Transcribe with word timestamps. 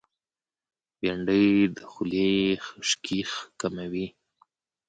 بېنډۍ 0.99 1.47
د 1.75 1.77
خولې 1.91 2.31
خشکي 2.65 3.21
کموي 3.59 4.07